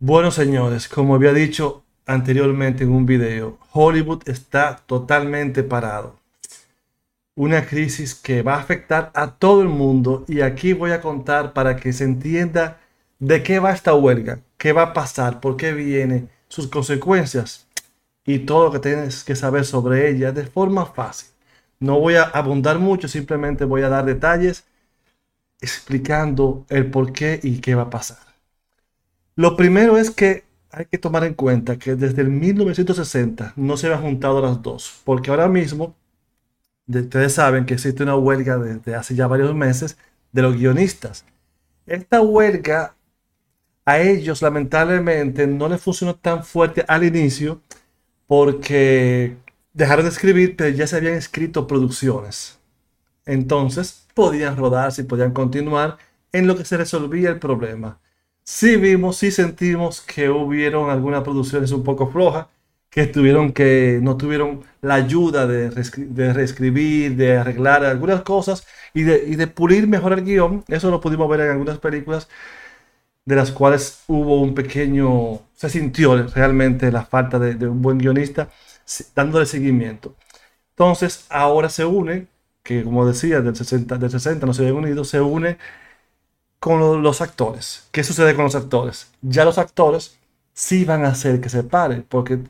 Bueno, 0.00 0.30
señores, 0.30 0.86
como 0.86 1.16
había 1.16 1.32
dicho 1.32 1.82
anteriormente 2.06 2.84
en 2.84 2.92
un 2.92 3.04
video, 3.04 3.58
Hollywood 3.72 4.22
está 4.28 4.76
totalmente 4.86 5.64
parado. 5.64 6.20
Una 7.34 7.66
crisis 7.66 8.14
que 8.14 8.42
va 8.42 8.54
a 8.54 8.60
afectar 8.60 9.10
a 9.12 9.32
todo 9.32 9.60
el 9.60 9.68
mundo 9.68 10.24
y 10.28 10.42
aquí 10.42 10.72
voy 10.72 10.92
a 10.92 11.00
contar 11.00 11.52
para 11.52 11.74
que 11.74 11.92
se 11.92 12.04
entienda 12.04 12.78
de 13.18 13.42
qué 13.42 13.58
va 13.58 13.72
esta 13.72 13.92
huelga, 13.92 14.38
qué 14.56 14.72
va 14.72 14.82
a 14.82 14.92
pasar, 14.92 15.40
por 15.40 15.56
qué 15.56 15.72
viene, 15.72 16.28
sus 16.46 16.68
consecuencias 16.68 17.66
y 18.24 18.38
todo 18.40 18.66
lo 18.66 18.70
que 18.72 18.78
tienes 18.78 19.24
que 19.24 19.34
saber 19.34 19.64
sobre 19.64 20.08
ella 20.10 20.30
de 20.30 20.46
forma 20.46 20.86
fácil. 20.86 21.30
No 21.80 21.98
voy 21.98 22.14
a 22.14 22.22
abundar 22.22 22.78
mucho, 22.78 23.08
simplemente 23.08 23.64
voy 23.64 23.82
a 23.82 23.88
dar 23.88 24.04
detalles 24.04 24.64
explicando 25.60 26.64
el 26.68 26.88
por 26.88 27.12
qué 27.12 27.40
y 27.42 27.58
qué 27.58 27.74
va 27.74 27.82
a 27.82 27.90
pasar. 27.90 28.27
Lo 29.38 29.54
primero 29.54 29.98
es 29.98 30.10
que 30.10 30.42
hay 30.72 30.86
que 30.86 30.98
tomar 30.98 31.22
en 31.22 31.34
cuenta 31.34 31.78
que 31.78 31.94
desde 31.94 32.22
el 32.22 32.28
1960 32.28 33.52
no 33.54 33.76
se 33.76 33.86
han 33.86 34.02
juntado 34.02 34.42
las 34.42 34.60
dos, 34.64 35.00
porque 35.04 35.30
ahora 35.30 35.46
mismo 35.46 35.94
ustedes 36.88 37.34
saben 37.34 37.64
que 37.64 37.74
existe 37.74 38.02
una 38.02 38.16
huelga 38.16 38.58
desde 38.58 38.96
hace 38.96 39.14
ya 39.14 39.28
varios 39.28 39.54
meses 39.54 39.96
de 40.32 40.42
los 40.42 40.56
guionistas. 40.56 41.24
Esta 41.86 42.20
huelga 42.20 42.96
a 43.84 44.00
ellos 44.00 44.42
lamentablemente 44.42 45.46
no 45.46 45.68
les 45.68 45.80
funcionó 45.80 46.16
tan 46.16 46.42
fuerte 46.42 46.84
al 46.88 47.04
inicio 47.04 47.62
porque 48.26 49.36
dejaron 49.72 50.04
de 50.04 50.10
escribir, 50.10 50.56
pero 50.56 50.70
ya 50.70 50.88
se 50.88 50.96
habían 50.96 51.14
escrito 51.14 51.68
producciones. 51.68 52.58
Entonces 53.24 54.04
podían 54.14 54.56
rodarse 54.56 55.02
y 55.02 55.04
podían 55.04 55.32
continuar 55.32 55.96
en 56.32 56.48
lo 56.48 56.56
que 56.56 56.64
se 56.64 56.76
resolvía 56.76 57.30
el 57.30 57.38
problema 57.38 58.00
sí 58.48 58.76
vimos, 58.76 59.18
sí 59.18 59.30
sentimos 59.30 60.00
que 60.00 60.30
hubieron 60.30 60.88
algunas 60.90 61.22
producciones 61.22 61.70
un 61.72 61.84
poco 61.84 62.10
flojas, 62.10 62.46
que 62.90 63.06
tuvieron 63.06 63.52
que, 63.52 64.00
no 64.02 64.16
tuvieron 64.16 64.64
la 64.80 64.94
ayuda 64.94 65.46
de, 65.46 65.70
reescribir, 66.32 67.16
de 67.16 67.36
arreglar 67.36 67.84
algunas 67.84 68.22
cosas 68.22 68.66
y 68.94 69.02
de, 69.02 69.46
pulir 69.48 69.86
mejor 69.86 70.14
el 70.14 70.24
guion. 70.24 70.64
Eso 70.68 70.90
lo 70.90 71.00
pudimos 71.00 71.28
ver 71.28 71.40
en 71.40 71.50
algunas 71.50 71.78
películas 71.78 72.28
de 73.26 73.36
las 73.36 73.52
cuales 73.52 74.02
hubo 74.08 74.40
un 74.40 74.54
pequeño, 74.54 75.42
se 75.54 75.68
sintió 75.70 76.16
realmente 76.28 76.90
la 76.92 77.04
falta 77.04 77.38
de, 77.38 77.68
un 77.68 77.82
buen 77.82 77.98
guionista 77.98 78.50
dándole 79.14 79.46
seguimiento. 79.46 80.16
Entonces, 80.70 81.26
ahora 81.30 81.68
se 81.68 81.84
une, 81.84 82.28
que 82.62 82.84
como 82.84 83.06
decía, 83.06 83.42
del 83.42 83.56
60, 83.56 83.98
del 83.98 84.10
60 84.10 84.46
no 84.46 84.54
se 84.54 84.62
habían 84.62 84.76
unido, 84.78 85.04
se 85.04 85.20
une 85.20 85.58
con 86.58 87.02
los 87.02 87.20
actores. 87.20 87.88
¿Qué 87.92 88.04
sucede 88.04 88.34
con 88.34 88.44
los 88.44 88.54
actores? 88.54 89.10
Ya 89.22 89.44
los 89.44 89.58
actores 89.58 90.18
sí 90.52 90.84
van 90.84 91.04
a 91.04 91.08
hacer 91.08 91.40
que 91.40 91.48
se 91.48 91.62
pare, 91.64 92.02
porque 92.08 92.40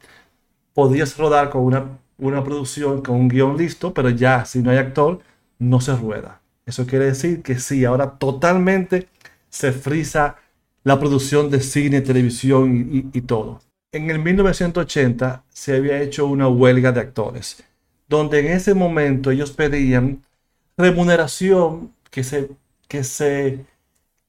podías 0.75 1.17
rodar 1.17 1.51
con 1.51 1.63
una, 1.63 1.99
una 2.19 2.43
producción, 2.45 3.03
con 3.03 3.17
un 3.17 3.29
guion 3.29 3.57
listo, 3.57 3.93
pero 3.93 4.11
ya 4.11 4.45
si 4.45 4.61
no 4.61 4.71
hay 4.71 4.79
actor, 4.79 5.21
no 5.59 5.81
se 5.81 5.95
rueda. 5.95 6.41
Eso 6.67 6.87
quiere 6.87 7.07
decir 7.07 7.43
que 7.43 7.59
sí, 7.59 7.85
ahora 7.85 8.19
totalmente 8.19 9.09
se 9.51 9.73
frisa 9.73 10.37
la 10.85 10.99
producción 10.99 11.51
de 11.51 11.61
cine, 11.61 12.01
televisión 12.01 12.89
y, 12.93 13.19
y 13.19 13.23
todo. 13.23 13.61
En 13.93 14.11
el 14.11 14.19
1980 14.19 15.45
se 15.49 15.77
había 15.77 16.01
hecho 16.01 16.27
una 16.27 16.49
huelga 16.49 16.93
de 16.93 17.01
actores, 17.01 17.63
donde 18.09 18.41
en 18.41 18.49
ese 18.49 18.75
momento 18.75 19.31
ellos 19.31 19.53
pedían 19.53 20.23
remuneración 20.77 21.93
que 22.11 22.25
se, 22.25 22.51
que 22.87 23.05
se 23.05 23.65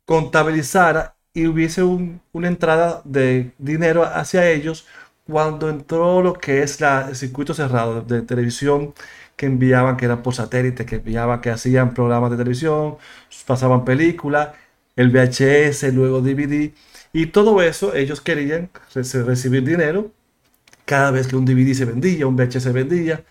contabilizara 0.10 1.14
y 1.36 1.46
hubiese 1.46 1.84
una 1.84 2.48
entrada 2.48 3.04
de 3.06 3.52
dinero 3.60 4.04
hacia 4.04 4.50
ellos 4.50 4.88
cuando 5.28 5.70
entró 5.70 6.24
lo 6.24 6.34
que 6.34 6.64
es 6.64 6.82
el 6.82 7.16
circuito 7.16 7.54
cerrado 7.54 8.02
de 8.02 8.24
televisión 8.24 8.96
que 9.36 9.46
enviaban, 9.46 9.98
que 9.98 10.06
era 10.06 10.24
por 10.24 10.34
satélite, 10.34 10.84
que 10.88 10.96
enviaban, 10.96 11.42
que 11.42 11.52
hacían 11.52 11.94
programas 11.94 12.32
de 12.32 12.38
televisión, 12.38 12.98
pasaban 13.46 13.86
películas, 13.86 14.50
el 14.96 15.12
VHS, 15.12 15.94
luego 15.94 16.22
DVD, 16.22 16.74
y 17.14 17.28
todo 17.28 17.62
eso 17.62 17.94
ellos 17.94 18.20
querían 18.20 18.72
recibir 18.96 19.64
dinero 19.64 20.12
cada 20.86 21.12
vez 21.12 21.28
que 21.28 21.36
un 21.36 21.46
DVD 21.46 21.72
se 21.76 21.86
vendía, 21.86 22.26
un 22.26 22.36
VHS 22.36 22.64
se 22.64 22.72
vendía, 22.72 23.24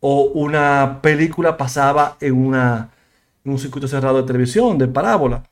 o 0.00 0.24
una 0.34 1.00
película 1.02 1.56
pasaba 1.56 2.16
en, 2.20 2.34
una, 2.34 2.90
en 3.44 3.52
un 3.52 3.58
circuito 3.60 3.86
cerrado 3.86 4.22
de 4.22 4.26
televisión, 4.26 4.76
de 4.76 4.88
parábola. 4.88 5.44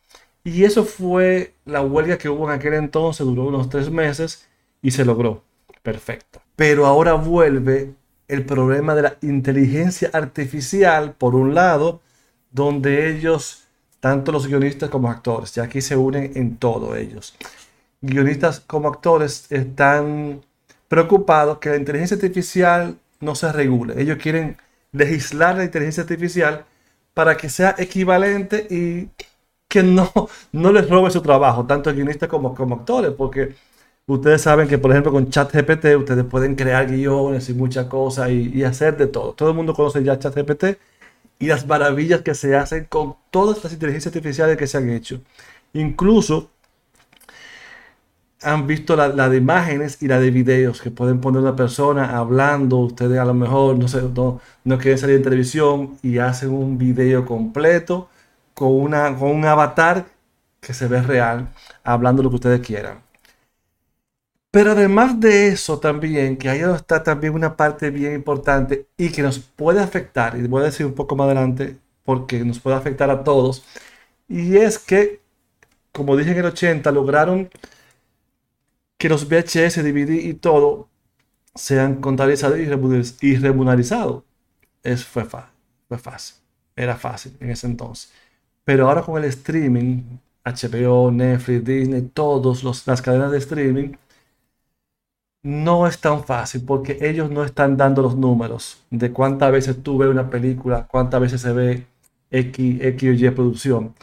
Y 0.45 0.65
eso 0.65 0.85
fue 0.85 1.55
la 1.65 1.81
huelga 1.81 2.19
que 2.19 2.29
hubo 2.29 2.45
en 2.45 2.59
aquel 2.59 2.75
entonces, 2.75 3.27
duró 3.27 3.45
unos 3.45 3.71
tres 3.71 3.91
meses 3.91 4.47
y 4.83 4.91
se 4.91 5.05
logró. 5.05 5.43
Perfecto. 5.83 6.43
Pero 6.55 6.87
ahora 6.87 7.15
vuelve 7.15 7.95
el 8.29 8.45
problema 8.45 8.95
de 8.95 9.03
la 9.03 9.17
inteligencia 9.23 10.11
artificial, 10.13 11.15
por 11.15 11.35
un 11.35 11.55
lado, 11.55 12.01
donde 12.51 13.11
ellos, 13.11 13.65
tanto 14.01 14.33
los 14.33 14.47
guionistas 14.47 14.91
como 14.91 15.11
actores, 15.11 15.55
ya 15.55 15.65
aquí 15.65 15.81
se 15.81 15.97
unen 15.97 16.33
en 16.35 16.57
todo 16.57 16.95
ellos. 16.95 17.35
Guionistas 18.03 18.61
como 18.61 18.89
actores 18.89 19.47
están 19.51 20.43
preocupados 20.89 21.59
que 21.59 21.71
la 21.71 21.77
inteligencia 21.77 22.17
artificial 22.17 22.99
no 23.21 23.35
se 23.35 23.51
regule. 23.51 24.01
Ellos 24.01 24.19
quieren 24.19 24.59
legislar 24.93 25.57
la 25.57 25.65
inteligencia 25.65 26.03
artificial 26.03 26.67
para 27.15 27.37
que 27.37 27.49
sea 27.49 27.75
equivalente 27.79 28.67
y 28.71 29.09
que 29.75 29.83
no, 29.83 30.13
no 30.53 30.73
les 30.73 30.89
robe 30.89 31.11
su 31.11 31.21
trabajo, 31.21 31.67
tanto 31.67 31.93
guionistas 31.93 32.29
como, 32.29 32.55
como 32.55 32.77
actores, 32.77 33.11
porque 33.11 33.55
ustedes 34.07 34.41
saben 34.43 34.69
que, 34.69 34.79
por 34.79 34.93
ejemplo, 34.93 35.11
con 35.11 35.29
ChatGPT 35.31 35.97
ustedes 35.99 36.25
pueden 36.25 36.55
crear 36.55 36.87
guiones 36.87 37.49
y 37.49 37.55
muchas 37.55 37.87
cosas 37.87 38.31
y, 38.31 38.63
hacer 38.63 38.97
de 38.97 39.09
todo. 39.09 39.33
Todo 39.33 39.51
el 39.51 39.57
mundo 39.57 39.75
conoce 39.75 40.05
ya 40.05 40.17
ChatGPT 40.17 40.79
y 41.41 41.47
las 41.47 41.67
maravillas 41.67 42.23
que 42.23 42.35
se 42.37 42.55
hacen 42.55 42.85
con 42.85 43.17
todas 43.31 43.65
las 43.65 43.73
inteligencias 43.73 44.15
artificiales 44.15 44.57
que 44.57 44.69
se 44.69 44.79
han 44.79 44.89
hecho. 44.91 45.21
Incluso 45.73 46.51
han 48.43 48.69
visto 48.69 48.95
la, 48.95 49.29
de 49.29 49.37
imágenes 49.37 50.01
y 50.03 50.07
la 50.07 50.21
de 50.21 50.31
videos 50.31 50.83
que 50.83 50.91
pueden 50.93 51.21
poner 51.21 51.41
una 51.41 51.57
persona 51.57 52.17
hablando, 52.17 52.79
ustedes 52.79 53.19
a 53.19 53.25
lo 53.25 53.35
mejor 53.35 53.77
no, 53.77 53.89
sé, 53.89 54.03
no, 54.03 54.41
no 54.63 54.79
quieren 54.79 54.99
salir 54.99 55.17
en 55.17 55.23
televisión 55.25 55.99
y 56.03 56.19
hacen 56.19 56.51
un 56.51 56.79
video 56.79 57.25
completo 57.27 58.09
con, 58.55 58.73
una, 58.73 59.17
con 59.17 59.31
un 59.31 59.45
avatar 59.45 60.07
que 60.61 60.75
se 60.75 60.89
ve 60.89 61.03
real, 61.03 61.53
hablando 61.85 62.23
lo 62.23 62.31
que 62.31 62.37
ustedes 62.37 62.61
quieran. 62.67 63.03
Pero 64.51 64.71
además 64.73 65.19
de 65.21 65.49
eso 65.49 65.81
también, 65.81 66.37
que 66.37 66.49
ahí 66.49 66.61
está 66.61 67.03
también 67.03 67.35
una 67.35 67.57
parte 67.57 67.91
bien 67.91 68.15
importante 68.15 68.87
y 68.97 69.11
que 69.11 69.23
nos 69.23 69.39
puede 69.41 69.81
afectar, 69.81 70.37
y 70.37 70.47
voy 70.47 70.63
a 70.63 70.67
decir 70.67 70.87
un 70.87 70.95
poco 70.95 71.17
más 71.17 71.27
adelante, 71.27 71.77
porque 72.05 72.45
nos 72.45 72.61
puede 72.61 72.77
afectar 72.77 73.11
a 73.11 73.25
todos, 73.25 73.65
y 74.29 74.57
es 74.57 74.79
que, 74.79 75.21
como 75.93 76.17
dije 76.17 76.33
en 76.33 76.39
el 76.39 76.47
80, 76.47 76.91
lograron 76.93 77.51
que 78.99 79.09
los 79.09 79.29
VHS, 79.29 79.83
DVD 79.83 80.13
y 80.13 80.35
todo 80.35 80.89
sean 81.55 82.01
contabilizados 82.01 82.59
y 82.59 83.37
remunerizados. 83.37 84.25
Eso 84.83 85.07
fue, 85.07 85.25
fue 85.25 85.99
fácil, 85.99 86.37
era 86.77 86.97
fácil 86.97 87.37
en 87.41 87.51
ese 87.51 87.67
entonces. 87.67 88.13
Pero 88.65 88.89
ahora 88.89 89.03
con 89.03 89.23
el 89.23 89.29
streaming, 89.31 90.03
HBO, 90.45 91.11
Netflix, 91.11 91.65
Disney, 91.65 92.03
todas 92.03 92.87
las 92.87 93.03
cadenas 93.03 93.33
de 93.33 93.39
streaming, 93.39 93.93
no 95.43 95.87
es 95.87 95.99
tan 95.99 96.25
fácil 96.25 96.63
porque 96.67 96.99
ellos 97.03 97.31
no 97.31 97.45
están 97.45 97.77
dando 97.77 98.03
los 98.03 98.17
números 98.17 98.83
de 98.91 99.13
cuántas 99.13 99.53
veces 99.53 99.83
tú 99.83 99.99
ves 99.99 100.09
una 100.09 100.31
película, 100.31 100.87
cuántas 100.91 101.21
veces 101.21 101.41
se 101.43 101.53
ve 101.53 101.87
X, 102.31 102.79
X 102.81 103.11
o 103.11 103.13
Y 103.13 103.31
producción. 103.31 103.95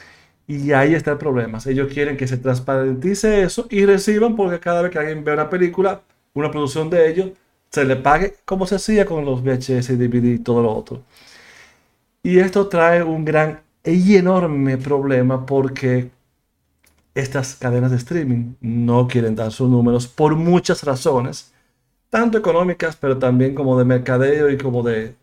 Y 0.48 0.72
ahí 0.74 0.94
está 0.96 1.12
el 1.12 1.18
problema. 1.18 1.60
Ellos 1.66 1.92
quieren 1.94 2.18
que 2.18 2.28
se 2.28 2.38
transparentice 2.38 3.44
eso 3.44 3.68
y 3.70 3.86
reciban 3.86 4.36
porque 4.36 4.60
cada 4.60 4.82
vez 4.84 4.92
que 4.92 5.00
alguien 5.00 5.24
ve 5.24 5.34
una 5.34 5.50
película, 5.50 6.02
una 6.34 6.52
producción 6.52 6.90
de 6.90 7.10
ellos, 7.10 7.32
se 7.72 7.86
le 7.86 7.96
pague 7.96 8.36
como 8.46 8.68
se 8.68 8.76
hacía 8.76 9.06
con 9.06 9.26
los 9.26 9.42
VHS, 9.44 9.98
DVD 9.98 10.26
y 10.36 10.40
todo 10.40 10.62
lo 10.62 10.74
otro. 10.74 11.04
Y 12.24 12.40
esto 12.40 12.68
trae 12.68 13.04
un 13.04 13.26
gran 13.26 13.62
y 13.84 14.16
enorme 14.16 14.78
problema 14.78 15.46
porque 15.46 16.12
estas 17.14 17.56
cadenas 17.56 17.92
de 17.92 17.98
streaming 17.98 18.56
no 18.62 19.08
quieren 19.08 19.36
dar 19.36 19.52
sus 19.52 19.70
números 19.70 20.08
por 20.08 20.36
muchas 20.36 20.84
razones, 20.84 21.54
tanto 22.10 22.38
económicas, 22.38 22.96
pero 22.96 23.18
también 23.18 23.56
como 23.56 23.78
de 23.78 23.86
mercadeo 23.86 24.50
y 24.50 24.58
como 24.58 24.84
de 24.84 25.16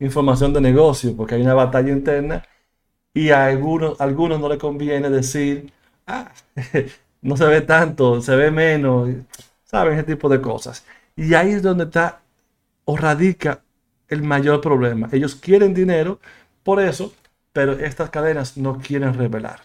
información 0.00 0.52
de 0.52 0.60
negocio, 0.60 1.16
porque 1.16 1.36
hay 1.36 1.42
una 1.42 1.54
batalla 1.54 1.90
interna 1.92 2.44
y 3.14 3.30
a 3.30 3.46
algunos, 3.46 4.00
algunos 4.00 4.40
no 4.40 4.48
les 4.48 4.58
conviene 4.58 5.10
decir, 5.10 5.72
ah, 6.06 6.32
no 7.22 7.36
se 7.36 7.46
ve 7.46 7.60
tanto, 7.62 8.20
se 8.20 8.36
ve 8.36 8.50
menos, 8.50 9.08
¿saben? 9.64 9.94
Ese 9.94 10.04
tipo 10.04 10.28
de 10.28 10.40
cosas. 10.40 10.84
Y 11.16 11.34
ahí 11.34 11.52
es 11.52 11.62
donde 11.62 11.84
está 11.84 12.22
o 12.84 12.96
radica 12.96 13.62
el 14.08 14.22
mayor 14.22 14.60
problema. 14.60 15.08
Ellos 15.12 15.34
quieren 15.36 15.74
dinero, 15.74 16.20
por 16.62 16.80
eso 16.80 17.12
pero 17.52 17.72
estas 17.72 18.10
cadenas 18.10 18.56
no 18.56 18.78
quieren 18.78 19.14
revelar. 19.14 19.60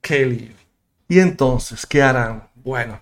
Qué 0.00 0.26
lío. 0.26 0.52
Y 1.08 1.20
entonces, 1.20 1.86
¿qué 1.86 2.02
harán? 2.02 2.48
Bueno, 2.54 3.00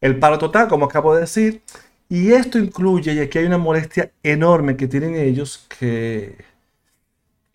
el 0.00 0.18
paro 0.18 0.38
total, 0.38 0.68
como 0.68 0.86
acabo 0.86 1.14
de 1.14 1.22
decir, 1.22 1.62
y 2.08 2.32
esto 2.32 2.58
incluye, 2.58 3.12
y 3.14 3.20
aquí 3.20 3.38
hay 3.38 3.46
una 3.46 3.58
molestia 3.58 4.12
enorme 4.22 4.76
que 4.76 4.88
tienen 4.88 5.16
ellos, 5.16 5.66
que 5.78 6.44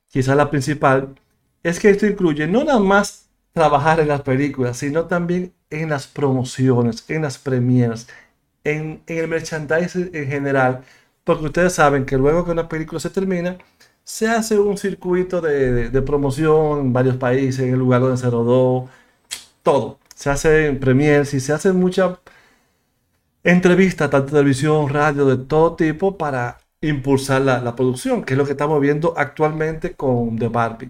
quizás 0.07 0.35
la 0.35 0.49
principal, 0.49 1.15
es 1.63 1.79
que 1.79 1.89
esto 1.89 2.05
incluye 2.07 2.47
no 2.47 2.63
nada 2.63 2.79
más 2.79 3.29
trabajar 3.53 3.99
en 3.99 4.07
las 4.07 4.21
películas, 4.21 4.77
sino 4.77 5.05
también 5.05 5.53
en 5.69 5.89
las 5.89 6.07
promociones, 6.07 7.05
en 7.09 7.21
las 7.23 7.37
premieres, 7.37 8.07
en, 8.63 9.01
el 9.07 9.27
merchandising 9.27 10.11
en 10.13 10.27
general, 10.27 10.83
porque 11.29 11.45
ustedes 11.45 11.73
saben 11.73 12.07
que 12.07 12.17
luego 12.17 12.43
que 12.43 12.49
una 12.49 12.67
película 12.67 12.99
se 12.99 13.11
termina, 13.11 13.55
se 14.03 14.27
hace 14.27 14.57
un 14.57 14.79
circuito 14.79 15.41
de, 15.41 16.01
promoción 16.01 16.79
en 16.79 16.93
varios 16.93 17.17
países, 17.17 17.59
en 17.59 17.73
el 17.73 17.77
lugar 17.77 18.01
donde 18.01 18.17
se 18.17 18.27
rodó, 18.31 18.89
todo. 19.61 19.99
Se 20.15 20.31
hace 20.31 20.65
en 20.65 20.79
premiers 20.79 21.35
y 21.35 21.39
se 21.39 21.53
hace 21.53 21.71
mucha 21.71 22.19
entrevistas, 23.43 24.09
tanto 24.09 24.31
televisión, 24.33 24.89
radio, 24.89 25.25
de 25.25 25.37
todo 25.37 25.75
tipo, 25.75 26.17
para 26.17 26.57
impulsar 26.81 27.43
la, 27.43 27.75
producción, 27.75 28.23
que 28.23 28.33
es 28.33 28.37
lo 28.39 28.45
que 28.45 28.53
estamos 28.53 28.81
viendo 28.81 29.13
actualmente 29.15 29.93
con 29.93 30.35
The 30.39 30.47
Barbie. 30.47 30.89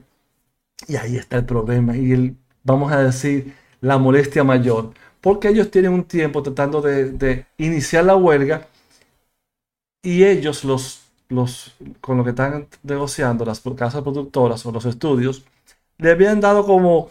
Y 0.88 0.96
ahí 0.96 1.18
está 1.18 1.36
el 1.36 1.46
problema 1.46 1.98
y 1.98 2.38
vamos 2.64 2.94
a 2.94 3.04
decir, 3.04 3.54
la 3.82 3.98
molestia 3.98 4.46
mayor, 4.46 4.94
porque 5.20 5.50
ellos 5.50 5.70
tienen 5.70 5.92
un 5.92 6.06
tiempo 6.06 6.42
tratando 6.44 6.82
de, 6.82 7.46
iniciar 7.58 8.06
la 8.06 8.16
huelga 8.16 8.69
y 10.02 10.24
ellos, 10.24 10.64
los, 10.64 11.12
los, 11.30 11.76
con 12.02 12.18
lo 12.18 12.24
que 12.24 12.32
están 12.32 12.68
negociando, 12.84 13.46
las 13.46 13.62
casas 13.78 14.02
productoras 14.02 14.66
o 14.66 14.72
los 14.72 14.86
estudios, 14.86 15.46
le 15.98 16.12
habían 16.12 16.40
dado 16.42 16.66
como, 16.66 17.10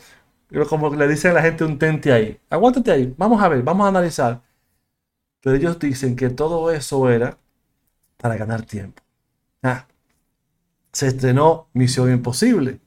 como 0.68 0.94
le 0.94 1.08
dicen 1.08 1.32
a 1.32 1.34
la 1.34 1.42
gente 1.42 1.64
un 1.64 1.78
tente 1.78 2.12
ahí. 2.12 2.40
Aguántate 2.50 2.90
ahí, 2.90 3.14
vamos 3.16 3.42
a 3.42 3.48
ver, 3.48 3.62
vamos 3.62 3.84
a 3.86 3.88
analizar. 3.88 4.42
Pero 5.40 5.56
ellos 5.56 5.78
dicen 5.78 6.16
que 6.16 6.30
todo 6.30 6.70
eso 6.70 7.10
era 7.10 7.38
para 8.16 8.36
ganar 8.36 8.62
tiempo. 8.62 9.02
Ah, 9.62 9.86
se 10.92 11.08
estrenó 11.08 11.68
Misión 11.72 12.10
Imposible. 12.12 12.80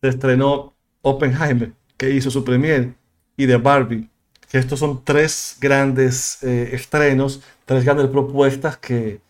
Se 0.00 0.08
estrenó 0.08 0.74
Oppenheimer, 1.02 1.72
que 1.96 2.10
hizo 2.10 2.30
su 2.30 2.44
premier, 2.44 2.94
y 3.36 3.46
de 3.46 3.56
Barbie, 3.56 4.08
que 4.50 4.58
estos 4.58 4.78
son 4.78 5.02
tres 5.04 5.56
grandes 5.60 6.42
eh, 6.42 6.70
estrenos, 6.72 7.42
grandes 7.84 8.08
propuestas 8.08 8.76
que, 8.78 9.20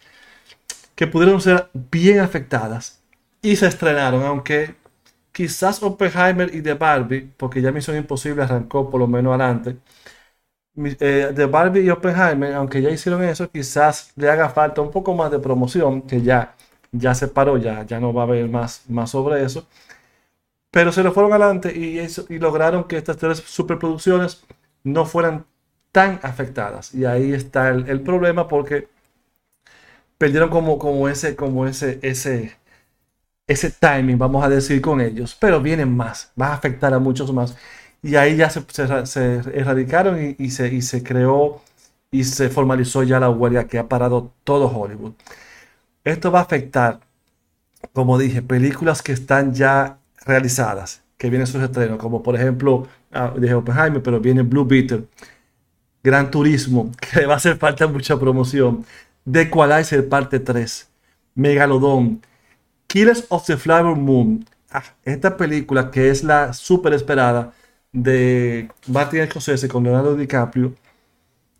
que 0.94 1.06
pudieron 1.06 1.40
ser 1.40 1.68
bien 1.90 2.20
afectadas 2.20 3.02
y 3.42 3.56
se 3.56 3.66
estrenaron, 3.66 4.22
aunque 4.24 4.74
quizás 5.32 5.82
Oppenheimer 5.82 6.54
y 6.54 6.62
The 6.62 6.74
Barbie, 6.74 7.32
porque 7.36 7.62
ya 7.62 7.72
Misión 7.72 7.96
Imposible 7.96 8.42
arrancó 8.42 8.90
por 8.90 9.00
lo 9.00 9.06
menos 9.06 9.30
adelante, 9.32 9.78
eh, 10.76 11.32
de 11.34 11.46
Barbie 11.46 11.82
y 11.82 11.90
Oppenheimer, 11.90 12.54
aunque 12.54 12.80
ya 12.82 12.90
hicieron 12.90 13.22
eso, 13.24 13.50
quizás 13.50 14.12
le 14.16 14.30
haga 14.30 14.48
falta 14.48 14.80
un 14.80 14.90
poco 14.90 15.14
más 15.14 15.30
de 15.30 15.38
promoción, 15.38 16.02
que 16.02 16.22
ya, 16.22 16.54
ya 16.92 17.14
se 17.14 17.28
paró, 17.28 17.56
ya, 17.58 17.84
ya 17.84 18.00
no 18.00 18.12
va 18.14 18.22
a 18.22 18.24
haber 18.26 18.48
más, 18.48 18.84
más 18.88 19.10
sobre 19.10 19.44
eso. 19.44 19.66
Pero 20.70 20.92
se 20.92 21.02
lo 21.02 21.12
fueron 21.12 21.32
adelante 21.32 21.72
y, 21.76 21.98
y 22.32 22.38
lograron 22.38 22.84
que 22.84 22.96
estas 22.96 23.16
tres 23.16 23.38
superproducciones 23.38 24.44
no 24.84 25.04
fueran 25.04 25.46
tan 25.92 26.20
afectadas. 26.22 26.94
Y 26.94 27.04
ahí 27.04 27.32
está 27.32 27.68
el, 27.70 28.00
problema 28.02 28.48
porque 28.48 28.88
perdieron 30.18 30.50
como, 30.50 30.78
como, 30.78 31.08
ese, 31.08 31.36
como 31.36 31.66
ese, 31.66 31.98
ese, 32.02 32.56
ese 33.46 33.70
timing, 33.70 34.18
vamos 34.18 34.44
a 34.44 34.48
decir, 34.48 34.80
con 34.80 35.00
ellos. 35.00 35.36
Pero 35.40 35.60
vienen 35.60 35.96
más, 35.96 36.32
va 36.40 36.48
a 36.48 36.54
afectar 36.54 36.94
a 36.94 36.98
muchos 36.98 37.32
más. 37.32 37.56
Y 38.02 38.16
ahí 38.16 38.36
ya 38.36 38.50
se, 38.50 38.64
se, 39.06 39.22
erradicaron 39.54 40.36
y, 40.38 40.50
se, 40.50 40.72
y 40.72 40.82
se 40.82 41.02
creó 41.02 41.62
y 42.10 42.24
se 42.24 42.48
formalizó 42.50 43.02
ya 43.02 43.20
la 43.20 43.30
huelga 43.30 43.66
que 43.66 43.78
ha 43.78 43.88
parado 43.88 44.32
todo 44.44 44.68
Hollywood. 44.68 45.12
Esto 46.04 46.32
va 46.32 46.40
a 46.40 46.42
afectar, 46.42 47.00
como 47.92 48.18
dije, 48.18 48.42
películas 48.42 49.02
que 49.02 49.12
están 49.12 49.54
ya 49.54 49.98
realizadas, 50.26 51.02
que 51.18 51.30
vienen 51.30 51.46
sus 51.46 51.62
estrenos, 51.62 51.98
como 51.98 52.22
por 52.22 52.36
ejemplo, 52.36 52.88
ah, 53.12 53.34
dije 53.36 53.54
Oppenheimer, 53.54 54.02
pero 54.02 54.20
viene 54.20 54.42
Blue 54.42 54.64
Beetle, 54.64 55.04
Gran 56.02 56.30
Turismo, 56.30 56.90
que 57.00 57.26
va 57.26 57.34
a 57.34 57.36
hacer 57.36 57.56
falta 57.58 57.86
mucha 57.86 58.18
promoción, 58.18 58.84
The 59.30 59.42
Equalizer 59.42 60.08
parte 60.08 60.40
3, 60.40 60.88
Megalodon, 61.34 62.22
Killers 62.86 63.24
of 63.28 63.46
the 63.46 63.56
Flower 63.56 63.96
Moon, 63.96 64.44
ah, 64.70 64.82
esta 65.04 65.36
película 65.36 65.90
que 65.90 66.10
es 66.10 66.24
la 66.24 66.52
súper 66.52 66.94
esperada, 66.94 67.52
de 67.92 68.68
Martin 68.86 69.26
Scorsese 69.26 69.68
con 69.68 69.82
Leonardo 69.82 70.14
DiCaprio 70.14 70.74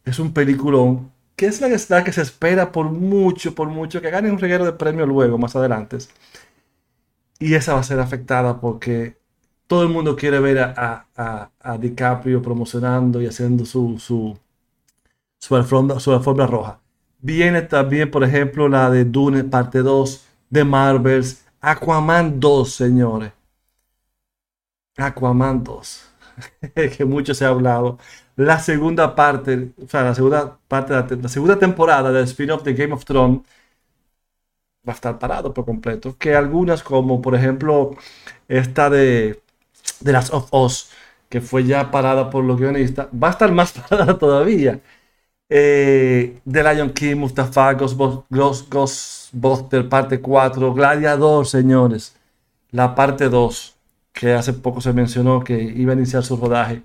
es 0.05 0.19
un 0.19 0.33
peliculón 0.33 1.11
que 1.37 1.47
es 1.47 1.61
la 1.61 2.05
que, 2.05 2.13
se 2.13 2.21
espera 2.21 2.71
por 2.71 2.91
mucho, 2.91 3.55
por 3.55 3.69
mucho, 3.69 4.03
que 4.03 4.11
gane 4.11 4.31
un 4.31 4.39
reguero 4.39 4.67
de 4.67 4.75
premio 4.75 5.07
luego, 5.07 5.39
más 5.39 5.57
adelante. 5.57 5.97
Y 7.39 7.55
esa 7.55 7.73
va 7.73 7.81
a 7.81 7.83
ser 7.83 7.99
afectada 7.99 8.61
porque 8.61 9.17
todo 9.71 9.85
el 9.85 9.89
mundo 9.89 10.17
quiere 10.17 10.41
ver 10.41 10.59
a, 10.59 11.07
a, 11.17 11.79
DiCaprio 11.79 12.43
promocionando 12.43 13.23
y 13.23 13.27
haciendo 13.27 13.65
su, 13.65 14.01
su, 14.01 14.37
su, 15.39 15.55
alfombra, 15.55 16.01
su 16.01 16.13
alfombra 16.13 16.49
roja. 16.49 16.81
Viene 17.21 17.63
también, 17.63 18.11
por 18.11 18.25
ejemplo, 18.25 18.69
la 18.69 18.91
de 18.91 19.05
Dune 19.05 19.45
parte 19.45 19.79
2, 19.83 20.27
de 20.51 20.65
Marvels, 20.65 21.45
Aquaman 21.61 22.41
2, 22.41 22.69
señores. 22.69 23.33
Aquaman 24.97 25.63
2. 25.63 26.11
que 26.99 27.05
mucho 27.05 27.33
se 27.33 27.45
ha 27.45 27.49
hablado. 27.51 27.97
La 28.35 28.59
segunda 28.59 29.15
parte, 29.15 29.71
o 29.81 29.87
sea, 29.89 30.03
la 30.03 30.17
segunda 30.17 30.59
parte, 30.67 31.17
la, 31.17 31.29
segunda 31.29 31.57
temporada 31.61 32.11
del 32.11 32.25
spin-off 32.25 32.65
de 32.65 32.75
Game 32.75 32.93
of 32.93 33.05
Thrones 33.05 33.43
va 34.89 34.93
a 34.93 34.97
estar 34.97 35.17
parado 35.19 35.55
por 35.55 35.65
completo. 35.65 36.17
Que 36.19 36.35
algunas, 36.35 36.83
como 36.83 37.23
por 37.23 37.37
ejemplo 37.37 37.93
esta 38.49 38.91
de, 38.91 39.41
de 40.01 40.13
Last 40.13 40.33
of 40.33 40.49
Us, 40.53 40.91
que 41.29 41.41
fue 41.41 41.65
ya 41.65 41.91
parada 41.91 42.31
por 42.31 42.45
los 42.45 42.59
guionistas, 42.59 43.09
va 43.09 43.29
a 43.29 43.31
estar 43.33 43.53
más 43.53 43.73
parada 43.89 44.19
todavía. 44.19 44.81
Eh, 45.49 46.41
The 46.51 46.63
Lion 46.63 46.91
King, 46.91 47.17
Mustafa, 47.17 47.75
Ghostbuster, 47.75 49.89
parte 49.89 50.21
4, 50.21 50.75
Gladiador, 50.75 51.47
señores. 51.47 52.17
La 52.71 52.95
parte 52.95 53.29
2 53.29 53.77
que 54.13 54.35
hace 54.35 54.53
poco 54.53 54.81
se 54.81 54.93
mencionó 54.93 55.43
que 55.43 55.61
iba 55.61 55.93
a 55.93 55.97
iniciar 55.97 56.23
su 56.23 56.37
rodaje. 56.37 56.83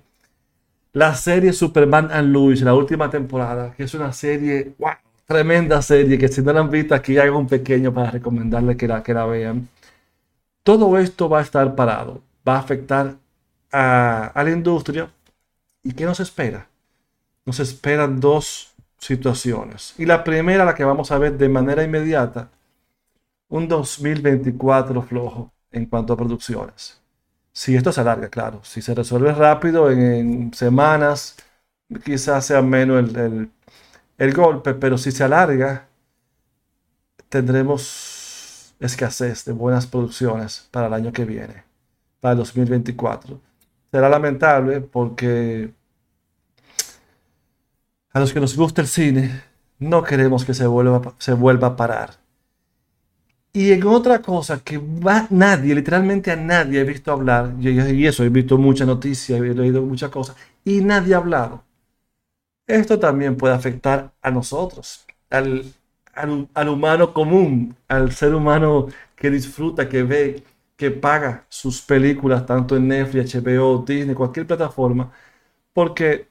La 0.92 1.14
serie 1.14 1.52
Superman 1.52 2.08
and 2.10 2.32
Louis, 2.32 2.62
la 2.62 2.74
última 2.74 3.10
temporada, 3.10 3.74
que 3.76 3.84
es 3.84 3.94
una 3.94 4.12
serie, 4.12 4.74
wow, 4.78 4.92
tremenda 5.26 5.82
serie, 5.82 6.18
que 6.18 6.28
si 6.28 6.42
no 6.42 6.52
la 6.52 6.60
han 6.60 6.70
visto 6.70 6.94
aquí 6.94 7.18
hago 7.18 7.38
un 7.38 7.46
pequeño 7.46 7.92
para 7.92 8.10
recomendarle 8.10 8.76
que 8.76 8.88
la, 8.88 9.02
que 9.02 9.14
la 9.14 9.26
vean. 9.26 9.68
Todo 10.62 10.98
esto 10.98 11.28
va 11.28 11.40
a 11.40 11.42
estar 11.42 11.74
parado, 11.74 12.22
va 12.46 12.56
a 12.56 12.60
afectar 12.60 13.16
a, 13.72 14.32
la 14.34 14.50
industria. 14.50 15.10
¿Y 15.82 15.92
qué 15.92 16.04
nos 16.04 16.20
espera? 16.20 16.68
Nos 17.44 17.60
esperan 17.60 18.20
dos 18.20 18.74
situaciones. 18.98 19.94
Y 19.98 20.06
la 20.06 20.24
primera, 20.24 20.64
la 20.64 20.74
que 20.74 20.84
vamos 20.84 21.12
a 21.12 21.18
ver 21.18 21.36
de 21.36 21.48
manera 21.48 21.82
inmediata, 21.82 22.50
un 23.48 23.68
2024 23.68 25.02
flojo 25.02 25.52
en 25.70 25.86
cuanto 25.86 26.12
a 26.12 26.16
producciones. 26.16 27.00
Si 27.52 27.74
esto 27.76 27.92
se 27.92 28.00
alarga, 28.00 28.28
claro. 28.28 28.60
Si 28.64 28.82
se 28.82 28.94
resuelve 28.94 29.32
rápido, 29.32 29.90
en, 29.90 30.52
semanas, 30.52 31.36
quizás 32.04 32.46
sea 32.46 32.62
menos 32.62 33.14
el, 34.18 34.34
golpe, 34.34 34.74
pero 34.74 34.98
si 34.98 35.12
se 35.12 35.24
alarga, 35.24 35.86
tendremos 37.28 38.74
escasez 38.80 39.44
de 39.44 39.52
buenas 39.52 39.86
producciones 39.86 40.68
para 40.70 40.88
el 40.88 40.94
año 40.94 41.12
que 41.12 41.24
viene, 41.24 41.64
para 42.26 42.32
el 42.32 42.38
2024. 42.38 43.40
Será 43.92 44.08
lamentable 44.08 44.80
porque 44.80 45.70
a 48.10 48.18
los 48.18 48.32
que 48.32 48.40
nos 48.40 48.56
gusta 48.56 48.82
el 48.82 48.88
cine, 48.88 49.42
no 49.78 50.02
queremos 50.02 50.44
que 50.44 50.52
se 50.52 50.66
vuelva, 50.66 51.14
se 51.18 51.34
vuelva 51.34 51.68
a 51.68 51.76
parar. 51.76 52.14
Y 53.52 53.70
en 53.70 53.86
otra 53.86 54.22
cosa 54.22 54.58
que 54.58 54.76
va, 54.76 55.28
nadie, 55.30 55.72
literalmente 55.72 56.32
a 56.32 56.36
nadie 56.36 56.80
he 56.80 56.84
visto 56.84 57.12
hablar, 57.12 57.54
y 57.60 58.04
eso, 58.04 58.24
he 58.24 58.28
visto 58.28 58.58
muchas 58.58 58.88
noticias, 58.88 59.40
he 59.40 59.54
leído 59.54 59.82
muchas 59.82 60.10
cosas, 60.10 60.34
y 60.64 60.80
nadie 60.80 61.14
ha 61.14 61.18
hablado. 61.18 61.62
Esto 62.66 62.98
también 62.98 63.36
puede 63.36 63.54
afectar 63.54 64.10
a 64.20 64.32
nosotros, 64.32 65.06
al, 65.30 65.64
al, 66.12 66.68
humano 66.68 67.14
común, 67.14 67.76
al 67.86 68.10
ser 68.10 68.34
humano 68.34 68.88
que 69.14 69.30
disfruta, 69.30 69.88
que 69.88 70.02
ve, 70.02 70.42
que 70.76 70.90
paga 70.90 71.46
sus 71.48 71.82
películas, 71.82 72.46
tanto 72.46 72.76
en 72.76 72.88
Netflix, 72.88 73.34
HBO, 73.34 73.84
Disney, 73.86 74.14
cualquier 74.14 74.46
plataforma, 74.46 75.12
porque 75.72 76.28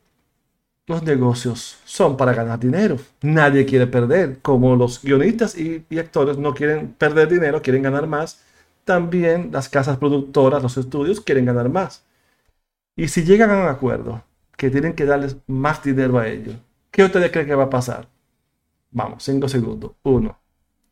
los 0.88 1.04
negocios 1.04 1.80
son 1.86 2.16
para 2.18 2.34
ganar 2.34 2.60
dinero. 2.60 2.98
Nadie 3.22 3.66
quiere 3.66 3.88
perder. 3.88 4.40
Como 4.42 4.76
los 4.76 5.02
guionistas 5.02 5.58
y, 5.58 5.86
actores 5.98 6.38
no 6.38 6.54
quieren 6.54 6.94
perder 6.94 7.30
dinero, 7.30 7.62
quieren 7.62 7.84
ganar 7.84 8.08
más, 8.08 8.42
también 8.84 9.50
las 9.52 9.70
casas 9.70 9.98
productoras, 9.98 10.62
los 10.62 10.78
estudios 10.78 11.22
quieren 11.22 11.46
ganar 11.46 11.70
más. 11.70 12.04
Y 12.96 13.08
si 13.10 13.24
llegan 13.24 13.52
a 13.52 13.62
un 13.64 13.68
acuerdo 13.68 14.24
que 14.58 14.70
tienen 14.70 14.94
que 14.94 15.06
darles 15.06 15.38
más 15.48 15.84
dinero 15.84 16.20
a 16.20 16.28
ellos, 16.28 16.56
¿qué 16.92 17.04
ustedes 17.04 17.32
creen 17.32 17.48
que 17.48 17.56
va 17.56 17.66
a 17.66 17.70
pasar? 17.70 18.08
Vamos, 18.92 19.24
5 19.24 19.50
segundos. 19.50 19.92
1, 20.04 20.40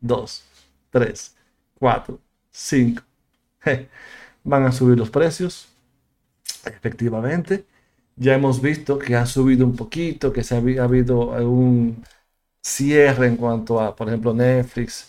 2, 0.01 0.45
3, 0.91 1.35
4, 1.79 2.19
5. 2.51 3.03
Van 4.43 4.65
a 4.65 4.71
subir 4.71 4.97
los 4.97 5.09
precios. 5.09 5.69
Efectivamente. 6.65 7.65
Ya 8.15 8.35
hemos 8.35 8.61
visto 8.61 8.99
que 8.99 9.15
ha 9.15 9.25
subido 9.25 9.65
un 9.65 9.75
poquito, 9.75 10.31
que 10.33 10.43
se 10.43 10.55
ha, 10.55 10.83
habido 10.83 11.33
algún 11.33 12.03
cierre 12.61 13.27
en 13.27 13.37
cuanto 13.37 13.81
a, 13.81 13.95
por 13.95 14.07
ejemplo, 14.09 14.33
Netflix. 14.33 15.07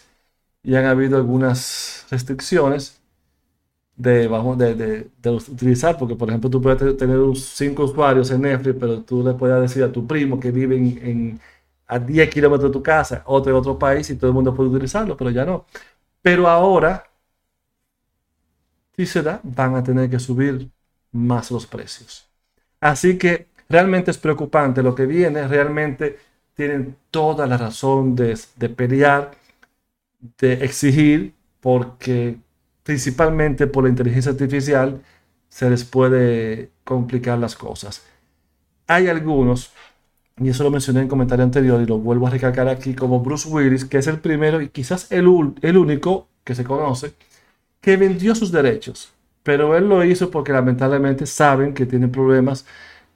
Y 0.62 0.74
han 0.76 0.86
habido 0.86 1.16
algunas 1.18 2.06
restricciones 2.10 3.00
de, 3.96 4.26
vamos, 4.28 4.58
de, 4.58 4.74
de, 4.74 5.30
utilizar, 5.30 5.96
porque 5.98 6.16
por 6.16 6.28
ejemplo 6.28 6.50
tú 6.50 6.60
puedes 6.60 6.96
tener 6.96 7.18
cinco 7.36 7.84
usuarios 7.84 8.30
en 8.30 8.42
Netflix, 8.42 8.76
pero 8.78 9.00
tú 9.02 9.22
le 9.22 9.34
puedes 9.34 9.60
decir 9.60 9.82
a 9.84 9.92
tu 9.92 10.06
primo 10.06 10.40
que 10.40 10.50
vive 10.50 10.76
en, 10.76 11.40
a 11.86 11.98
10 11.98 12.30
kilómetros 12.30 12.70
de 12.70 12.72
tu 12.72 12.82
casa, 12.82 13.22
otro 13.26 13.52
en 13.52 13.58
otro 13.58 13.78
país, 13.78 14.08
y 14.10 14.16
todo 14.16 14.28
el 14.28 14.34
mundo 14.34 14.54
puede 14.54 14.70
utilizarlo, 14.70 15.16
pero 15.16 15.30
ya 15.30 15.44
no. 15.44 15.66
Pero 16.22 16.48
ahora, 16.48 17.04
si 18.96 19.06
se 19.06 19.22
da, 19.22 19.40
van 19.42 19.74
a 19.76 19.82
tener 19.82 20.10
que 20.10 20.18
subir 20.18 20.70
más 21.12 21.50
los 21.50 21.66
precios. 21.66 22.28
Así 22.80 23.18
que 23.18 23.48
realmente 23.68 24.10
es 24.10 24.18
preocupante 24.18 24.82
lo 24.82 24.94
que 24.94 25.06
viene, 25.06 25.48
realmente 25.48 26.18
tienen 26.54 26.96
toda 27.10 27.46
la 27.46 27.56
razón 27.56 28.14
de, 28.14 28.38
de 28.56 28.68
pelear, 28.68 29.32
de 30.38 30.64
exigir, 30.64 31.34
porque 31.60 32.36
principalmente 32.82 33.66
por 33.66 33.84
la 33.84 33.90
inteligencia 33.90 34.32
artificial, 34.32 35.00
se 35.48 35.70
les 35.70 35.84
puede 35.84 36.70
complicar 36.84 37.38
las 37.38 37.56
cosas. 37.56 38.02
Hay 38.86 39.08
algunos, 39.08 39.72
y 40.38 40.48
eso 40.48 40.64
lo 40.64 40.70
mencioné 40.70 41.00
en 41.00 41.08
comentario 41.08 41.44
anterior 41.44 41.80
y 41.80 41.86
lo 41.86 41.98
vuelvo 41.98 42.26
a 42.26 42.30
recalcar 42.30 42.68
aquí, 42.68 42.94
como 42.94 43.20
Bruce 43.20 43.48
Willis, 43.48 43.84
que 43.84 43.98
es 43.98 44.06
el 44.06 44.20
primero 44.20 44.60
y 44.60 44.68
quizás 44.68 45.10
el, 45.10 45.26
el 45.62 45.76
único 45.76 46.28
que 46.44 46.54
se 46.54 46.64
conoce, 46.64 47.14
que 47.84 47.98
vendió 47.98 48.34
sus 48.34 48.50
derechos. 48.50 49.12
Pero 49.42 49.76
él 49.76 49.86
lo 49.90 50.02
hizo 50.02 50.30
porque 50.30 50.52
lamentablemente 50.52 51.26
saben 51.26 51.74
que 51.74 51.84
tiene 51.84 52.08
problemas 52.08 52.64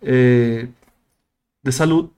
eh, 0.02 0.68
de 1.62 1.72
salud, 1.72 2.10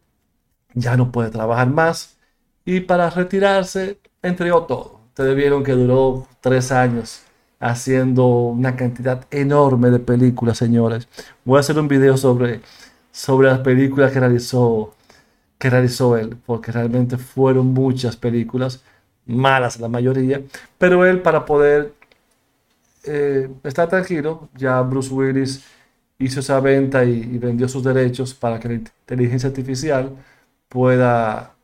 ya 0.74 0.96
no 0.96 1.12
puede 1.12 1.30
trabajar 1.30 1.68
más 1.70 2.18
y 2.64 2.80
para 2.80 3.08
retirarse 3.08 4.00
entregó 4.20 4.64
todo. 4.64 5.00
Ustedes 5.10 5.36
vieron 5.36 5.62
que 5.62 5.72
duró 5.72 6.26
tres 6.40 6.72
años 6.72 7.22
haciendo 7.60 8.26
una 8.26 8.74
cantidad 8.74 9.24
enorme 9.30 9.90
de 9.90 10.00
películas, 10.00 10.58
señores. 10.58 11.06
Voy 11.44 11.58
a 11.58 11.60
hacer 11.60 11.78
un 11.78 11.86
video 11.86 12.16
sobre, 12.16 12.62
sobre 13.12 13.46
las 13.48 13.60
películas 13.60 14.10
que 14.10 14.18
realizó, 14.18 14.96
que 15.56 15.70
realizó 15.70 16.16
él, 16.16 16.36
porque 16.46 16.72
realmente 16.72 17.16
fueron 17.16 17.68
muchas 17.68 18.16
películas, 18.16 18.82
malas 19.24 19.78
la 19.78 19.88
mayoría, 19.88 20.42
pero 20.78 21.06
él 21.06 21.22
para 21.22 21.44
poder 21.44 21.99
eh, 23.04 23.48
estar 23.64 23.88
tranquilo, 23.88 24.48
ya 24.56 24.80
Bruce 24.82 25.12
Willis 25.12 25.64
hizo 26.18 26.40
esa 26.40 26.60
venta 26.60 27.04
y, 27.04 27.38
vendió 27.38 27.68
sus 27.68 27.82
derechos 27.82 28.34
para 28.34 28.60
que 28.60 28.68
la 28.68 28.74
inteligencia 28.74 29.48
artificial 29.48 30.16
pueda 30.68 31.54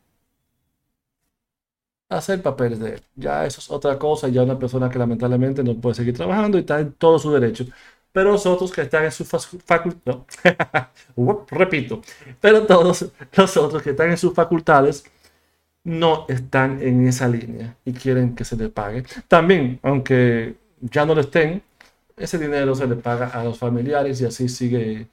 hacer 2.08 2.42
papeles 2.42 2.78
de 2.80 2.94
él. 2.94 3.02
Ya 3.14 3.44
eso 3.46 3.60
es 3.60 3.70
otra 3.70 3.98
cosa, 3.98 4.28
ya 4.28 4.42
una 4.42 4.58
persona 4.58 4.88
que 4.88 4.98
lamentablemente 4.98 5.62
no 5.62 5.74
puede 5.74 5.94
seguir 5.96 6.14
trabajando 6.16 6.58
y 6.58 6.60
está 6.60 6.80
en 6.80 6.92
todos 6.92 7.22
sus 7.22 7.32
derechos. 7.32 7.68
Pero 8.12 8.32
los 8.32 8.46
otros 8.46 8.72
que 8.72 8.82
están 8.82 9.04
en 9.04 9.12
sus 9.12 9.28
facultades, 9.28 10.00
no. 10.06 10.26
repito, 11.50 12.00
pero 12.40 12.66
todos 12.66 13.12
los 13.36 13.56
otros 13.58 13.82
que 13.82 13.90
están 13.90 14.10
en 14.10 14.16
sus 14.16 14.32
facultades 14.32 15.04
no 15.84 16.26
están 16.28 16.82
en 16.82 17.06
esa 17.06 17.28
línea 17.28 17.76
y 17.84 17.92
quieren 17.92 18.34
que 18.34 18.44
se 18.44 18.56
les 18.56 18.70
pague. 18.70 19.04
También, 19.28 19.78
aunque 19.82 20.56
ya 20.80 21.06
no 21.06 21.14
lo 21.14 21.20
estén, 21.20 21.62
ese 22.16 22.38
dinero 22.38 22.74
se 22.74 22.86
le 22.86 22.96
paga 22.96 23.28
a 23.28 23.44
los 23.44 23.58
familiares 23.58 24.20
y 24.20 24.24
así 24.26 24.48
sigue, 24.48 25.08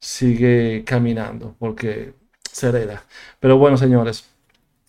sigue 0.00 0.84
caminando 0.84 1.54
porque 1.58 2.14
se 2.50 2.68
hereda. 2.68 3.04
Pero 3.40 3.58
bueno, 3.58 3.76
señores, 3.76 4.28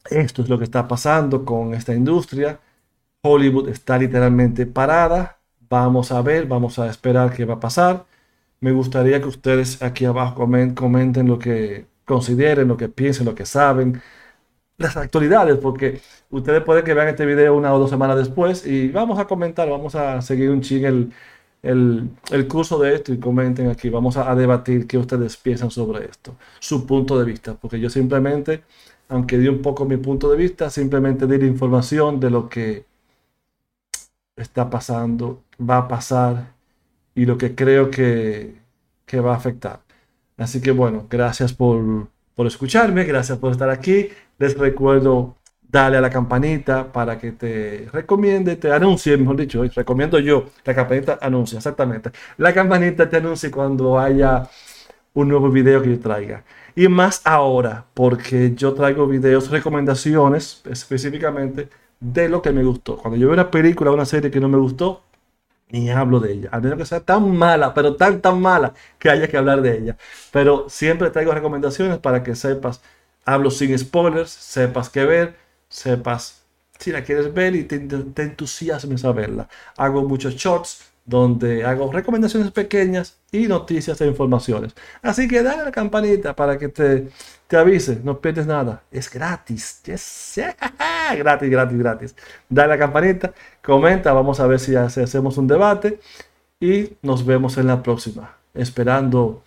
esto 0.10 0.42
es 0.42 0.50
lo 0.50 0.58
que 0.58 0.64
está 0.66 0.88
pasando 0.88 1.46
con 1.46 1.74
esta 1.74 1.94
industria. 1.94 2.60
Hollywood 3.22 3.70
está 3.70 3.98
literalmente 3.98 4.66
parada. 4.66 5.40
Vamos 5.70 6.12
a 6.12 6.22
ver, 6.22 6.48
vamos 6.48 6.80
a 6.80 6.88
esperar 6.90 7.34
qué 7.34 7.46
va 7.46 7.56
a 7.56 7.60
pasar. 7.60 8.06
Me 8.60 8.72
gustaría 8.72 9.22
que 9.22 9.28
ustedes 9.28 9.82
aquí 9.84 10.06
abajo 10.06 10.36
comenten 10.76 11.28
lo 11.28 11.38
que 11.40 11.86
consideren, 12.06 12.68
lo 12.70 12.78
que 12.78 12.90
piensen, 12.90 13.26
lo 13.26 13.36
que 13.36 13.46
saben, 13.46 14.02
las 14.78 14.96
actualidades, 14.98 15.58
porque 15.58 16.02
ustedes 16.30 16.64
pueden 16.64 16.86
que 16.86 16.94
vean 16.94 17.08
este 17.08 17.26
video 17.26 17.56
una 17.56 17.74
o 17.74 17.80
dos 17.80 17.90
semanas 17.90 18.18
después 18.18 18.66
y 18.66 18.90
vamos 18.90 19.20
a 19.20 19.26
comentar, 19.26 19.70
vamos 19.70 19.96
a 19.96 20.22
seguir 20.22 20.50
un 20.52 20.62
ching 20.62 20.86
el, 21.64 22.10
el, 22.32 22.48
curso 22.48 22.78
de 22.80 22.96
esto 22.96 23.14
y 23.14 23.20
comenten 23.20 23.70
aquí, 23.70 23.90
vamos 23.90 24.18
a 24.18 24.34
debatir 24.36 24.88
qué 24.88 24.98
ustedes 24.98 25.36
piensan 25.38 25.72
sobre 25.72 26.06
esto, 26.06 26.36
su 26.60 26.86
punto 26.86 27.18
de 27.20 27.26
vista, 27.26 27.56
porque 27.56 27.80
yo 27.80 27.90
simplemente 27.90 28.64
aunque 29.10 29.38
di 29.38 29.48
un 29.48 29.62
poco 29.62 29.86
mi 29.86 29.98
punto 29.98 30.30
de 30.30 30.38
vista, 30.38 30.70
simplemente 30.70 31.28
di 31.28 31.38
la 31.38 31.46
información 31.48 32.20
de 32.20 32.30
lo 32.30 32.50
que 32.50 32.86
está 34.36 34.70
pasando, 34.70 35.44
va 35.60 35.78
a 35.78 35.88
pasar 35.88 36.54
y 37.16 37.26
lo 37.26 37.38
que 37.38 37.56
creo 37.56 37.90
que, 37.92 38.56
que 39.06 39.20
va 39.20 39.34
a 39.34 39.38
afectar. 39.38 39.82
Así 40.38 40.62
que 40.62 40.72
bueno, 40.72 41.08
gracias 41.10 41.54
por, 41.54 42.10
por 42.38 42.46
escucharme, 42.46 43.04
gracias 43.04 43.40
por 43.40 43.52
estar 43.52 43.68
aquí. 43.72 44.10
Les 44.38 44.56
recuerdo 44.56 45.38
darle 45.68 45.98
a 45.98 46.02
la 46.02 46.12
campanita 46.12 46.94
para 46.94 47.18
que 47.18 47.32
te 47.32 47.90
recomiende, 47.92 48.58
te 48.58 48.72
anuncie, 48.72 49.18
mejor 49.18 49.38
dicho, 49.38 49.64
recomiendo 49.76 50.20
yo, 50.20 50.46
la 50.64 50.76
campanita 50.76 51.18
anuncia, 51.20 51.58
exactamente. 51.58 52.12
La 52.38 52.54
campanita 52.54 53.10
te 53.10 53.18
anuncie 53.18 53.50
cuando 53.50 53.98
haya 53.98 54.48
un 55.16 55.30
nuevo 55.30 55.50
video 55.50 55.82
que 55.82 55.90
yo 55.90 56.00
traiga. 56.00 56.44
Y 56.76 56.88
más 56.88 57.22
ahora, 57.26 57.86
porque 57.96 58.54
yo 58.54 58.76
traigo 58.76 59.08
videos, 59.08 59.50
recomendaciones 59.50 60.62
específicamente 60.70 61.70
de 62.00 62.30
lo 62.30 62.44
que 62.44 62.52
me 62.52 62.64
gustó. 62.64 62.98
Cuando 62.98 63.18
yo 63.18 63.26
veo 63.26 63.34
una 63.34 63.50
película 63.50 63.90
o 63.90 63.96
una 63.96 64.06
serie 64.06 64.30
que 64.30 64.40
no 64.40 64.48
me 64.48 64.60
gustó, 64.60 65.02
ni 65.70 65.90
hablo 65.90 66.20
de 66.20 66.34
ella. 66.34 66.50
A 66.52 66.60
menos 66.60 66.78
que 66.78 66.86
sea 66.86 67.02
tan 67.02 67.36
mala, 67.38 67.74
pero 67.74 67.96
tan, 67.96 68.22
tan 68.22 68.42
mala 68.42 68.74
que 69.00 69.10
haya 69.10 69.28
que 69.28 69.38
hablar 69.38 69.62
de 69.62 69.78
ella. 69.78 69.98
Pero 70.32 70.70
siempre 70.70 71.10
traigo 71.10 71.34
recomendaciones 71.34 72.00
para 72.00 72.24
que 72.24 72.36
sepas. 72.36 72.82
Hablo 73.26 73.52
sin 73.52 73.78
spoilers, 73.78 74.30
sepas 74.32 74.90
qué 74.90 75.04
ver, 75.06 75.36
sepas 75.70 76.46
si 76.80 76.92
la 76.92 77.04
quieres 77.04 77.34
ver 77.34 77.56
y 77.56 77.64
te, 77.66 77.80
te 77.80 78.22
entusiasmes 78.24 79.04
a 79.06 79.12
verla. 79.12 79.50
Hago 79.78 80.04
muchos 80.04 80.36
shorts 80.36 80.84
donde 81.08 81.64
hago 81.64 81.92
recomendaciones 81.92 82.52
pequeñas 82.52 83.18
y 83.32 83.48
noticias 83.48 84.00
e 84.02 84.06
informaciones. 84.06 84.76
Así 85.02 85.28
que 85.28 85.42
dale 85.42 85.62
a 85.62 85.66
la 85.66 85.72
campanita 85.72 86.36
para 86.36 86.60
que 86.60 86.68
te, 86.68 87.08
te 87.48 87.58
avise, 87.58 88.00
no 88.04 88.20
pierdes 88.20 88.46
nada. 88.46 88.84
Es 88.92 89.10
gratis. 89.10 89.82
gratis, 91.18 91.50
gratis, 91.50 91.78
gratis. 91.80 92.16
Dale 92.50 92.74
a 92.74 92.76
la 92.76 92.78
campanita, 92.78 93.34
comenta, 93.64 94.12
vamos 94.12 94.40
a 94.42 94.48
ver 94.48 94.60
si 94.60 94.76
hacemos 94.76 95.38
un 95.38 95.48
debate 95.48 96.00
y 96.60 96.92
nos 97.02 97.26
vemos 97.26 97.58
en 97.58 97.68
la 97.68 97.82
próxima, 97.82 98.36
esperando 98.54 99.44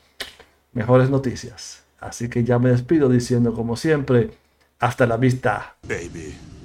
mejores 0.73 1.11
noticias. 1.11 1.83
Así 2.01 2.31
que 2.31 2.43
ya 2.43 2.59
me 2.59 2.71
despido 2.71 3.11
diciendo 3.11 3.53
como 3.53 3.77
siempre, 3.77 4.31
hasta 4.79 5.07
la 5.07 5.19
vista. 5.19 5.77
Baby. 5.83 6.60